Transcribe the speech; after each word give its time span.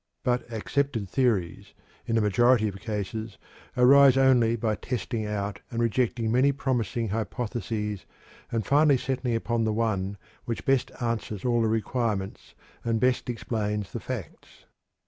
But 0.23 0.51
accepted 0.51 1.07
theories, 1.07 1.75
in 2.07 2.15
the 2.15 2.21
majority 2.21 2.67
of 2.67 2.79
cases, 2.79 3.37
arise 3.77 4.17
only 4.17 4.55
by 4.55 4.73
testing 4.73 5.27
out 5.27 5.59
and 5.69 5.79
rejecting 5.79 6.31
many 6.31 6.51
promising 6.51 7.09
hypotheses 7.09 8.07
and 8.51 8.65
finally 8.65 8.97
settling 8.97 9.35
upon 9.35 9.63
the 9.63 9.73
one 9.73 10.17
which 10.45 10.65
best 10.65 10.89
answers 11.03 11.45
all 11.45 11.61
the 11.61 11.67
requirements 11.67 12.55
and 12.83 12.99
best 12.99 13.29
explains 13.29 13.91
the 13.91 13.99
facts. 13.99 14.65